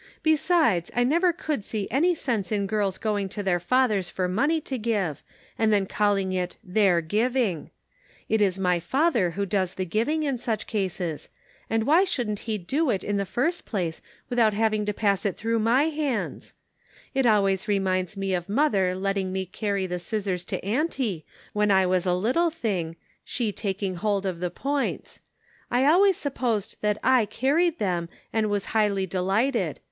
Besides, 0.23 0.89
I 0.95 1.03
never 1.03 1.31
could 1.31 1.63
see 1.63 1.87
any 1.91 2.15
sense 2.15 2.51
in 2.51 2.65
girls 2.65 2.97
going 2.97 3.29
to 3.29 3.43
their 3.43 3.59
fathers 3.59 4.09
for 4.09 4.27
money 4.27 4.59
to 4.61 4.79
give, 4.79 5.21
and 5.59 5.71
then 5.71 5.85
calling 5.85 6.33
it 6.33 6.55
their 6.63 7.01
giving. 7.01 7.69
It 8.27 8.41
is 8.41 8.57
my 8.57 8.79
father 8.79 9.29
who 9.37 9.45
does 9.45 9.75
the 9.75 9.85
giving 9.85 10.23
in 10.23 10.39
such 10.39 10.65
cases, 10.65 11.29
A 11.69 11.77
Problem. 11.77 11.85
239 11.85 11.85
and 11.85 11.87
why 11.99 12.03
shouldn't 12.03 12.39
he 12.49 12.57
do 12.57 12.89
it 12.89 13.03
in 13.03 13.17
the 13.17 13.27
first 13.27 13.63
place, 13.63 14.01
without 14.27 14.55
having 14.55 14.87
it 14.87 14.95
pass 14.95 15.21
through 15.21 15.59
my 15.59 15.83
hands? 15.83 16.55
It 17.13 17.27
always 17.27 17.67
reminds 17.67 18.17
me 18.17 18.33
of 18.33 18.49
mother 18.49 18.95
letting 18.95 19.31
me 19.31 19.45
carry 19.45 19.85
the 19.85 19.99
scissors 19.99 20.43
to 20.45 20.65
auntie, 20.65 21.27
when 21.53 21.69
I 21.69 21.85
was 21.85 22.07
a 22.07 22.15
little 22.15 22.49
thing, 22.49 22.95
she 23.23 23.51
taking 23.51 23.97
hold 23.97 24.25
of 24.25 24.39
the 24.39 24.49
points. 24.49 25.19
I 25.69 25.85
always 25.85 26.17
sup 26.17 26.33
posed 26.33 26.77
that 26.81 26.97
I 27.03 27.27
carried 27.27 27.77
them, 27.77 28.09
and 28.33 28.49
was 28.49 28.65
highly 28.73 29.05
delighted. 29.05 29.79